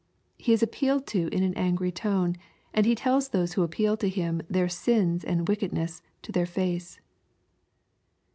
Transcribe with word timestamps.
He 0.39 0.51
is 0.51 0.63
ap 0.63 0.71
pealed 0.71 1.05
to 1.09 1.27
in 1.27 1.43
an 1.43 1.53
angry 1.53 1.91
tone, 1.91 2.35
and 2.73 2.87
He 2.87 2.95
telb 2.95 3.29
those 3.29 3.53
who 3.53 3.61
appeal 3.61 3.95
to 3.97 4.09
Him 4.09 4.41
their 4.49 4.67
sins 4.67 5.23
and 5.23 5.47
wickedness 5.47 6.01
to 6.23 6.31
their 6.31 6.47
face. 6.47 6.99